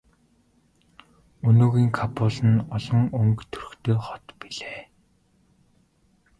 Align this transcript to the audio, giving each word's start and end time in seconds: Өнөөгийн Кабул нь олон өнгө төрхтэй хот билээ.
Өнөөгийн 1.47 1.89
Кабул 1.97 2.37
нь 2.49 2.63
олон 2.75 3.03
өнгө 3.19 3.43
төрхтэй 3.53 3.95
хот 4.05 4.25
билээ. 4.39 4.81